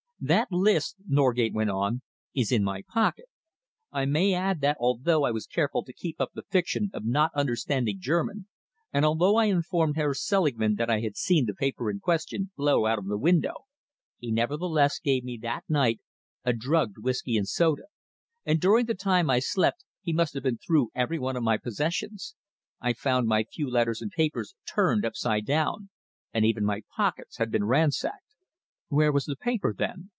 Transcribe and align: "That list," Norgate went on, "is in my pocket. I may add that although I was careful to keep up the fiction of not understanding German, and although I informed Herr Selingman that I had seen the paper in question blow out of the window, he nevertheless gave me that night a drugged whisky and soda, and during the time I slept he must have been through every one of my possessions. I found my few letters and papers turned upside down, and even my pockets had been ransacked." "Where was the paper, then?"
"That 0.23 0.51
list," 0.51 0.97
Norgate 1.07 1.51
went 1.55 1.71
on, 1.71 2.03
"is 2.35 2.51
in 2.51 2.63
my 2.63 2.83
pocket. 2.87 3.25
I 3.91 4.05
may 4.05 4.35
add 4.35 4.61
that 4.61 4.77
although 4.79 5.23
I 5.23 5.31
was 5.31 5.47
careful 5.47 5.83
to 5.83 5.93
keep 5.93 6.21
up 6.21 6.33
the 6.35 6.43
fiction 6.43 6.91
of 6.93 7.03
not 7.03 7.31
understanding 7.33 7.97
German, 7.99 8.47
and 8.93 9.03
although 9.03 9.37
I 9.37 9.45
informed 9.45 9.95
Herr 9.95 10.13
Selingman 10.13 10.75
that 10.75 10.91
I 10.91 10.99
had 11.01 11.17
seen 11.17 11.47
the 11.47 11.55
paper 11.55 11.89
in 11.89 12.01
question 12.01 12.51
blow 12.55 12.85
out 12.85 12.99
of 12.99 13.07
the 13.07 13.17
window, 13.17 13.65
he 14.19 14.31
nevertheless 14.31 14.99
gave 14.99 15.23
me 15.23 15.39
that 15.41 15.63
night 15.67 15.99
a 16.45 16.53
drugged 16.53 16.97
whisky 16.99 17.35
and 17.35 17.47
soda, 17.47 17.85
and 18.45 18.61
during 18.61 18.85
the 18.85 18.93
time 18.93 19.27
I 19.27 19.39
slept 19.39 19.85
he 20.03 20.13
must 20.13 20.35
have 20.35 20.43
been 20.43 20.59
through 20.59 20.91
every 20.93 21.17
one 21.17 21.35
of 21.35 21.41
my 21.41 21.57
possessions. 21.57 22.35
I 22.79 22.93
found 22.93 23.25
my 23.27 23.43
few 23.43 23.67
letters 23.67 24.03
and 24.03 24.11
papers 24.11 24.53
turned 24.71 25.03
upside 25.03 25.47
down, 25.47 25.89
and 26.31 26.45
even 26.45 26.63
my 26.63 26.83
pockets 26.95 27.37
had 27.37 27.49
been 27.49 27.63
ransacked." 27.63 28.17
"Where 28.87 29.11
was 29.13 29.23
the 29.25 29.37
paper, 29.37 29.73
then?" 29.75 30.09